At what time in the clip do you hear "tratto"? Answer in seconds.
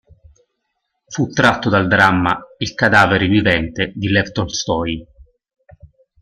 1.29-1.69